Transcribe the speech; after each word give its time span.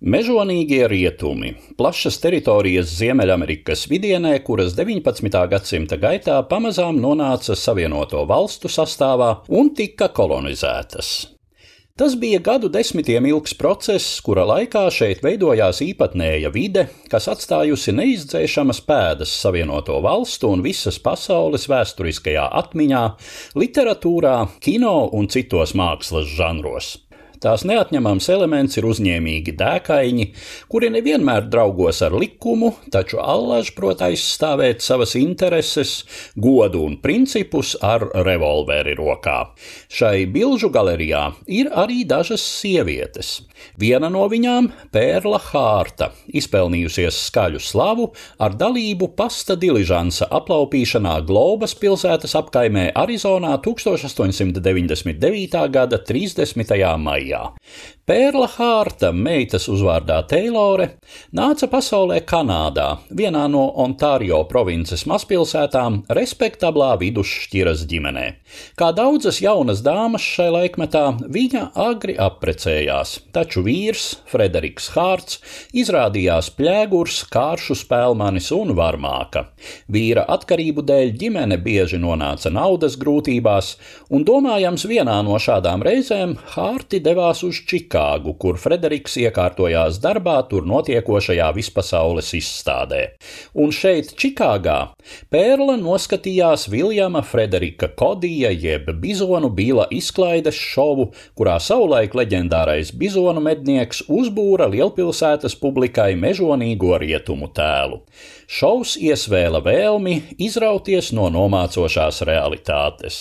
Mežonīgie 0.00 0.86
rietumi- 0.88 1.50
plašas 1.78 2.16
teritorijas 2.22 2.88
Ziemeļamerikas 2.96 3.82
vidienē, 3.84 4.38
kuras 4.40 4.72
19. 4.72 5.42
gadsimta 5.46 5.98
gaitā 6.00 6.38
pamazām 6.48 6.96
nonāca 6.96 7.52
Savienoto 7.52 8.24
valstu 8.24 8.68
sastāvā 8.72 9.42
un 9.50 9.74
tika 9.74 10.08
kolonizētas. 10.08 11.26
Tas 11.98 12.14
bija 12.16 12.40
gadu 12.40 12.70
desmitiem 12.70 13.26
ilgs 13.28 13.52
process, 13.52 14.22
kura 14.24 14.46
laikā 14.48 14.86
šeit 14.88 15.20
veidojās 15.20 15.82
īpatnēja 15.84 16.50
vide, 16.50 16.88
kas 17.10 17.28
atstājusi 17.28 17.92
neizdzēšamas 17.92 18.80
pēdas 18.80 19.28
Savienoto 19.28 20.00
valstu 20.00 20.48
un 20.48 20.62
visas 20.62 20.98
pasaules 20.98 21.68
vēsturiskajā 21.68 22.48
atmiņā, 22.62 23.04
literatūrā, 23.54 24.48
kino 24.64 25.10
un 25.12 25.28
citos 25.28 25.76
mākslas 25.76 26.24
žanros. 26.24 26.96
Tās 27.40 27.62
neatņemams 27.64 28.26
elements 28.34 28.76
ir 28.76 28.84
uzņēmīgi 28.84 29.54
dēkaini, 29.56 30.26
kuri 30.68 30.90
nevienmēr 30.92 31.46
draugos 31.48 32.02
ar 32.04 32.12
likumu, 32.12 32.74
taču 32.92 33.16
allaž 33.16 33.70
prot 33.72 34.02
aizstāvēt 34.04 34.84
savas 34.84 35.16
intereses, 35.16 36.04
godu 36.36 36.84
un 36.84 36.98
principus 37.00 37.78
ar 37.80 38.04
revolveri 38.26 38.92
rokā. 38.98 39.56
Šai 39.88 40.26
bilžu 40.28 40.68
galerijā 40.74 41.30
ir 41.48 41.72
arī 41.72 42.04
dažas 42.04 42.44
sievietes. 42.44 43.48
Viena 43.80 44.12
no 44.12 44.28
viņām- 44.28 44.68
Pērla 44.92 45.40
Hārta, 45.46 46.10
izpelnījusies 46.28 47.22
skaļu 47.30 47.60
slavu 47.64 48.10
ar 48.38 48.52
dalību 48.52 49.16
pasta 49.16 49.56
diližansa 49.56 50.28
aplaupīšanā 50.28 51.24
Globas 51.24 51.72
pilsētas 51.72 52.36
apkaimē 52.36 52.92
Arizonā 52.92 53.56
1899. 53.64 55.68
gada 55.72 56.04
30. 56.04 57.00
maijā 57.00 57.29
maijā. 57.30 57.54
Pērla 58.10 58.48
Hārta, 58.50 59.12
meitas 59.14 59.68
uzvārdā 59.70 60.16
Teilore, 60.26 60.96
nāca 61.30 61.68
pasaulē 61.70 62.16
Kanādā, 62.26 62.98
vienā 63.14 63.44
no 63.46 63.68
Ontārio 63.78 64.40
provinces 64.50 65.04
mazpilsētām, 65.06 66.00
respektablā 66.10 66.96
vidusšķiras 66.98 67.84
ģimenē. 67.86 68.24
Kā 68.74 68.88
daudzas 68.96 69.38
jaunas 69.44 69.84
dāmas 69.86 70.24
šai 70.26 70.48
laikmetā, 70.56 71.04
viņa 71.30 71.68
agri 71.78 72.16
apprecējās, 72.18 73.12
taču 73.30 73.62
vīrs, 73.62 74.08
Frederiks 74.26 74.90
Hārts, 74.96 75.38
izrādījās 75.70 76.50
pļēgurs, 76.58 77.20
kāršu 77.30 77.78
spēlmanis 77.78 78.50
un 78.58 78.74
varmāka. 78.74 79.44
Vīra 79.86 80.26
atkarību 80.34 80.82
dēļ 80.90 81.14
ģimene 81.22 81.60
bieži 81.62 82.02
nonāca 82.02 82.50
naudas 82.50 82.98
grūtībās, 82.98 83.76
un 84.10 84.26
domājams 84.26 84.88
vienā 84.90 85.20
no 85.22 85.38
šādām 85.38 85.86
reizēm 85.86 86.34
Hārti 86.56 86.98
devās 87.20 87.42
uz 87.44 87.60
Čikāgu 87.68 88.32
kur 88.40 88.56
Frederiks 88.58 89.16
iekārtojās 89.20 89.98
darbā 90.00 90.38
tur 90.48 90.64
notiekošajā 90.64 91.50
vispasaules 91.52 92.32
izstādē. 92.34 93.16
Un 93.54 93.72
šeit, 93.72 94.14
Čikāgā, 94.16 94.94
Pērla 95.30 95.76
noskatījās 95.76 96.68
Viljama 96.72 97.22
Frederika 97.22 97.88
Kodija 97.88 98.50
jeb 98.50 98.88
bizonu 99.02 99.50
bila 99.50 99.86
izklaides 99.90 100.56
šovu, 100.56 101.10
kurā 101.36 101.58
savulaik 101.60 102.14
leģendārais 102.16 102.94
bizonu 102.96 103.42
mednieks 103.44 104.02
uzbūra 104.08 104.70
lielpilsētas 104.70 105.58
publikai 105.60 106.14
mežonīgo 106.16 106.96
rietumu 107.00 107.50
tēlu. 107.52 108.00
Šovs 108.50 108.96
iesvēla 108.98 109.60
vēlmi 109.62 110.16
izrauties 110.42 111.12
no 111.14 111.28
nomācošās 111.30 112.24
realitātes. 112.26 113.18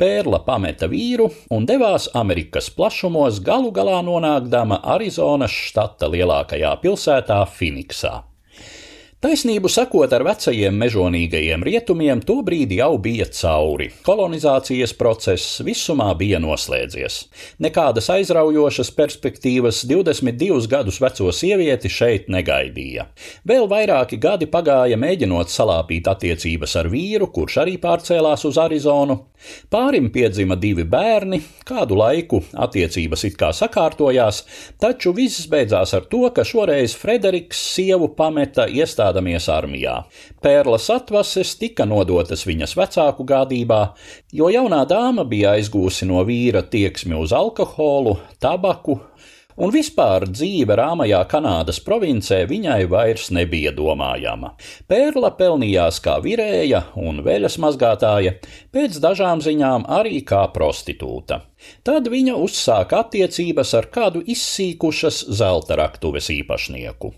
Pērla 0.00 0.40
pameta 0.42 0.88
vīru 0.90 1.28
un 1.54 1.68
devās 1.70 2.08
Amerikas 2.18 2.66
plašumos, 2.74 3.38
galu 3.46 3.70
galā 3.76 4.00
nonākdama 4.02 4.80
Arizonas 4.96 5.54
štata 5.54 6.10
lielākajā 6.10 6.72
pilsētā 6.82 7.44
Finiksā. 7.46 8.16
Taisnību 9.16 9.70
sakot, 9.72 10.12
ar 10.12 10.20
vecajiem 10.26 10.74
mežonīgajiem 10.76 11.62
rietumiem 11.64 12.20
tobrīd 12.28 12.74
jau 12.76 12.98
bija 13.00 13.24
cauri. 13.32 13.86
Kolonizācijas 14.04 14.92
process 14.92 15.62
visumā 15.64 16.10
bija 16.20 16.36
noslēdzies. 16.44 17.16
Nekādas 17.64 18.10
aizraujošas 18.12 18.90
perspektīvas 18.98 19.78
22 19.88 20.68
gadus 20.68 21.00
veco 21.00 21.32
sievieti 21.32 21.88
šeit 21.88 22.28
negaidīja. 22.28 23.06
Vēl 23.48 23.64
vairāki 23.72 24.18
gadi 24.20 24.50
pagāja 24.52 25.00
mēģinot 25.00 25.48
salāpīt 25.48 26.12
attiecības 26.12 26.76
ar 26.82 26.92
vīru, 26.92 27.30
kurš 27.32 27.56
arī 27.64 27.78
pārcēlās 27.80 28.44
uz 28.44 28.60
Arizonu. 28.60 29.16
Pārim 29.72 30.10
piedzima 30.12 30.60
divi 30.60 30.84
bērni, 30.84 31.40
kādu 31.64 31.96
laiku 31.96 32.42
attiecības 32.52 33.24
it 33.30 33.40
kā 33.40 33.48
sakārtojās, 33.56 34.42
taču 34.80 35.12
viss 35.16 35.48
beidzās 35.48 35.96
ar 35.96 36.04
to, 36.12 36.24
ka 36.36 36.44
šoreiz 36.44 36.96
Frederiks 37.00 37.60
sievu 37.76 38.12
pameta 38.16 38.64
iestādē 38.68 39.05
iestādamies 39.06 39.48
armijā. 39.48 40.04
Pērlas 40.42 40.88
atvases 40.90 41.56
tika 41.58 41.86
nodotas 41.86 42.46
viņas 42.46 42.76
vecāku 42.76 43.24
gādībā, 43.24 43.94
jo 44.32 44.48
jaunā 44.50 44.86
dāma 44.86 45.24
bija 45.24 45.56
aizgūsi 45.56 46.06
no 46.06 46.24
vīra 46.24 46.62
tieksmi 46.62 47.16
uz 47.16 47.32
alkoholu, 47.32 48.18
tabaku, 48.40 49.00
un 49.56 49.70
vispār 49.72 50.26
dzīve 50.28 50.76
rāmajā 50.76 51.22
Kanādas 51.30 51.80
provincē 51.80 52.46
viņai 52.46 52.86
vairs 52.90 53.30
nebija 53.30 53.72
domājama. 53.72 54.54
Pērla 54.88 55.32
pelnījās 55.36 56.00
kā 56.04 56.18
virēja 56.20 56.82
un 56.96 57.22
veļas 57.24 57.58
mazgātāja, 57.58 58.36
pēc 58.72 58.98
dažām 59.00 59.40
ziņām 59.40 59.86
arī 59.88 60.22
kā 60.24 60.46
prostitūta. 60.52 61.44
Tad 61.82 62.10
viņa 62.12 62.36
uzsāka 62.36 63.06
attiecības 63.06 63.74
ar 63.78 63.88
kādu 63.88 64.22
izsīkušas 64.26 65.24
zelta 65.32 65.78
raktuves 65.80 66.28
īpašnieku. 66.30 67.14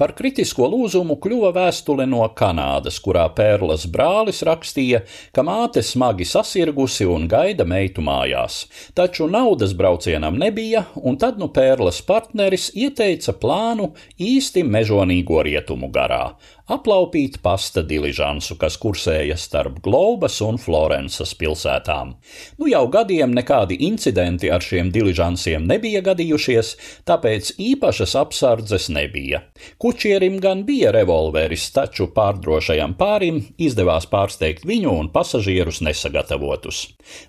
Par 0.00 0.14
kritisko 0.16 0.68
lūzumu 0.72 1.16
kļuva 1.22 1.52
vēstule 1.56 2.06
no 2.10 2.24
Kanādas, 2.36 3.00
kurā 3.04 3.26
Pērlas 3.36 3.86
brālis 3.90 4.42
rakstīja, 4.46 5.02
ka 5.34 5.44
māte 5.46 5.82
smagi 5.84 6.26
sasirgusi 6.28 7.06
un 7.10 7.28
gaida 7.30 7.66
meitu 7.68 8.04
mājās. 8.04 8.64
Taču 8.94 9.28
naudas 9.30 9.76
braucienam 9.78 10.38
nebija, 10.40 10.86
un 10.96 11.18
tad 11.20 11.38
nu 11.42 11.50
Pērlas 11.54 12.02
partneris 12.06 12.70
ieteica 12.74 13.36
plānu 13.38 13.92
īsti 14.18 14.64
mežonīgo 14.66 15.42
rietumu 15.46 15.92
garā 15.94 16.34
aplaupīt 16.70 17.40
pasta 17.44 17.82
diližansu, 17.84 18.56
kas 18.60 18.78
kursēja 18.80 19.36
starp 19.40 19.80
Globas 19.84 20.38
un 20.44 20.56
Florences 20.60 21.34
pilsētām. 21.36 22.14
Nu 22.60 22.68
jau 22.70 22.86
gadiem 22.92 23.34
nekādi 23.36 23.76
incidenti 23.84 24.50
ar 24.52 24.64
šiem 24.64 24.88
diližansiem 24.94 25.66
nebija 25.68 26.00
gadījušies, 26.06 26.74
tāpēc 27.08 27.52
īpašas 27.60 28.16
apsardzes 28.20 28.88
nebija. 28.94 29.42
Kučierim 29.78 30.40
gan 30.40 30.64
bija 30.64 30.94
revolveris, 30.94 31.68
taču 31.74 32.08
pārdrošajam 32.16 32.96
pārim 32.96 33.42
izdevās 33.60 34.08
pārsteigt 34.08 34.64
viņu 34.64 34.96
un 35.04 35.12
pasažierus 35.12 35.82
nesagatavotus. 35.84 36.86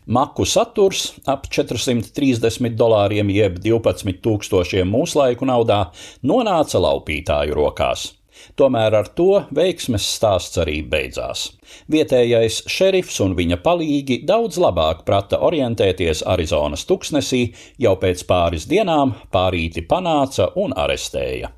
Maku 0.07 0.47
saturs 0.47 1.09
ap 1.27 1.49
430 1.51 2.77
dolāriem 2.79 3.31
jeb 3.35 3.59
12 3.59 4.21
tūkstošiem 4.23 4.87
mūslaiku 4.87 5.47
naudā 5.49 5.89
nonāca 6.23 6.79
laupītāju 6.79 7.57
rokās. 7.57 8.13
Tomēr 8.59 8.95
ar 9.01 9.09
to 9.17 9.41
veiksmes 9.55 10.05
stāsts 10.17 10.61
arī 10.61 10.79
beidzās. 10.91 11.47
Vietējais 11.91 12.61
šerifs 12.71 13.19
un 13.25 13.35
viņa 13.37 13.59
palīgi 13.65 14.21
daudz 14.27 14.61
labāk 14.61 15.03
prata 15.07 15.41
orientēties 15.49 16.23
Arizonas 16.29 16.85
tuksnesī, 16.89 17.43
jau 17.81 17.97
pēc 18.01 18.25
pāris 18.29 18.69
dienām 18.69 19.15
pārīti 19.33 19.85
panāca 19.89 20.51
un 20.61 20.77
arestēja. 20.77 21.51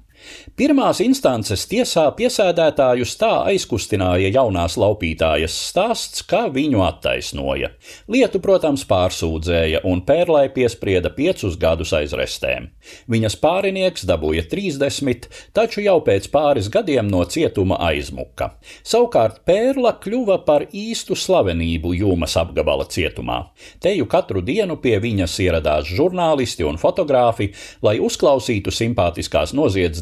Pirmās 0.58 1.00
instances 1.04 1.68
tiesā 1.70 2.08
piesēdētājus 2.18 3.12
tā 3.20 3.30
aizkustināja 3.52 4.32
jaunās 4.34 4.78
laupītājas 4.80 5.54
stāsts, 5.70 6.24
kā 6.26 6.48
viņu 6.54 6.82
attaisnoja. 6.82 7.70
Lietu, 8.10 8.42
protams, 8.42 8.86
pārsūdzēja, 8.90 9.84
un 9.86 10.02
Pērlai 10.08 10.48
piesprieda 10.56 11.12
piecus 11.14 11.60
gadus 11.62 11.94
aizrestēm. 11.94 12.72
Viņas 13.12 13.38
pārinieks 13.44 14.08
dabūja 14.10 14.48
30, 14.50 15.28
taču 15.54 15.84
jau 15.86 16.00
pēc 16.06 16.30
pāris 16.34 16.72
gadiem 16.74 17.12
no 17.12 17.22
cietuma 17.30 17.78
aizmuka. 17.90 18.54
Savukārt 18.82 19.44
Pērla 19.46 19.94
kļuva 20.02 20.40
par 20.48 20.66
īstu 20.72 21.18
slavenību 21.18 21.94
Jūmas 22.00 22.38
apgabala 22.42 22.88
cietumā. 22.90 23.44
Teju 23.84 24.10
katru 24.10 24.42
dienu 24.42 24.80
pie 24.82 24.98
viņas 25.04 25.38
ieradās 25.46 25.94
žurnālisti 25.94 26.66
un 26.66 26.82
fotogrāfi, 26.82 27.52
lai 27.86 27.98
uzklausītu 28.02 28.74
simpātiskās 28.74 29.54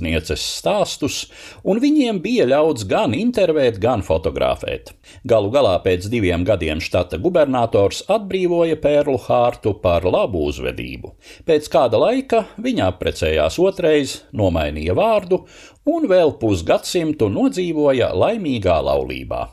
noziedznieces 0.06 0.44
stāstus, 0.60 1.26
un 1.64 1.80
viņiem 1.80 2.22
bija 2.22 2.46
ļauts 2.46 2.86
gan 2.88 3.14
intervēt, 3.14 3.80
gan 3.80 4.04
fotografēt. 4.04 4.94
Galu 5.26 5.52
galā 5.52 5.82
pēc 5.84 6.08
diviem 6.10 6.46
gadiem 6.46 6.80
štata 6.80 7.18
gubernators 7.18 8.04
atbrīvoja 8.08 8.78
Pērlu 8.78 9.18
Hārtu 9.26 9.76
par 9.82 10.04
labu 10.06 10.46
uzvedību. 10.50 11.16
Pēc 11.46 11.70
kāda 11.70 11.98
laika 11.98 12.46
viņa 12.58 12.92
apprecējās 12.92 13.60
otrais, 13.60 14.24
nomainīja 14.34 14.96
vārdu 14.96 15.46
un 15.86 16.08
vēl 16.08 16.38
pusgadsimtu 16.40 17.30
nodzīvoja 17.30 18.14
laimīgā 18.14 18.82
laulībā. 18.82 19.50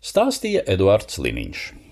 Stāstīja 0.00 0.64
Eduards 0.66 1.18
Liniņš. 1.18 1.74